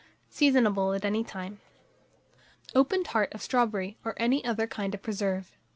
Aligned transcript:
Seasonable 0.31 0.93
at 0.95 1.05
any 1.05 1.23
time. 1.23 1.61
OPEN 2.73 3.03
TART 3.03 3.31
OF 3.35 3.41
STRAWBERRY 3.43 3.99
OR 4.03 4.15
ANY 4.17 4.43
OTHER 4.43 4.65
KIND 4.65 4.95
OF 4.95 5.03
PRESERVE. 5.03 5.55